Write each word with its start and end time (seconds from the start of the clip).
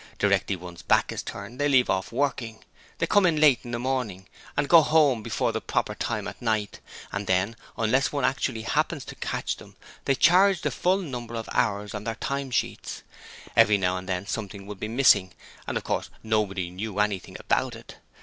directly 0.17 0.55
one's 0.55 0.81
back 0.81 1.11
is 1.11 1.21
turned 1.21 1.59
they 1.59 1.69
leave 1.69 1.87
off 1.87 2.11
working! 2.11 2.63
They 2.97 3.05
come 3.05 3.25
late 3.25 3.59
in 3.63 3.69
the 3.69 3.77
morning, 3.77 4.27
and 4.57 4.67
go 4.67 4.81
home 4.81 5.21
before 5.21 5.51
the 5.51 5.61
proper 5.61 5.93
time 5.93 6.27
at 6.27 6.41
night, 6.41 6.79
and 7.11 7.27
then 7.27 7.55
unless 7.77 8.11
one 8.11 8.25
actually 8.25 8.63
happens 8.63 9.05
to 9.05 9.15
catch 9.17 9.57
them 9.57 9.75
they 10.05 10.15
charge 10.15 10.61
the 10.63 10.71
full 10.71 10.97
number 10.97 11.35
of 11.35 11.47
hours 11.53 11.93
on 11.93 12.03
their 12.05 12.15
time 12.15 12.49
sheets! 12.49 13.03
Every 13.55 13.77
now 13.77 13.95
and 13.97 14.09
then 14.09 14.25
something 14.25 14.65
would 14.65 14.79
be 14.79 14.87
missing, 14.87 15.33
and 15.67 15.77
of 15.77 15.83
course 15.83 16.09
Nobody 16.23 16.71
knew 16.71 16.97
anything 16.97 17.37
about 17.39 17.75
it. 17.75 17.97